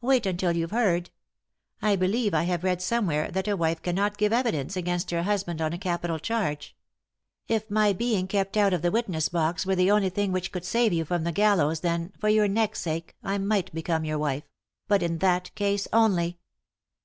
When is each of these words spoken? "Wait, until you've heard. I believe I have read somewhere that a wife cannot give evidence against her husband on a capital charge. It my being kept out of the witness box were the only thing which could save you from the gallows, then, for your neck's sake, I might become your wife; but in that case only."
"Wait, 0.00 0.24
until 0.26 0.52
you've 0.56 0.70
heard. 0.70 1.10
I 1.82 1.96
believe 1.96 2.32
I 2.32 2.44
have 2.44 2.62
read 2.62 2.80
somewhere 2.80 3.32
that 3.32 3.48
a 3.48 3.56
wife 3.56 3.82
cannot 3.82 4.16
give 4.16 4.32
evidence 4.32 4.76
against 4.76 5.10
her 5.10 5.24
husband 5.24 5.60
on 5.60 5.72
a 5.72 5.76
capital 5.76 6.20
charge. 6.20 6.76
It 7.48 7.68
my 7.68 7.92
being 7.92 8.28
kept 8.28 8.56
out 8.56 8.72
of 8.72 8.82
the 8.82 8.92
witness 8.92 9.28
box 9.28 9.66
were 9.66 9.74
the 9.74 9.90
only 9.90 10.10
thing 10.10 10.30
which 10.30 10.52
could 10.52 10.64
save 10.64 10.92
you 10.92 11.04
from 11.04 11.24
the 11.24 11.32
gallows, 11.32 11.80
then, 11.80 12.12
for 12.16 12.28
your 12.28 12.46
neck's 12.46 12.82
sake, 12.82 13.16
I 13.24 13.38
might 13.38 13.74
become 13.74 14.04
your 14.04 14.18
wife; 14.20 14.44
but 14.86 15.02
in 15.02 15.18
that 15.18 15.52
case 15.56 15.88
only." 15.92 16.38